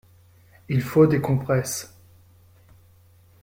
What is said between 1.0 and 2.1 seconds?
des compresses!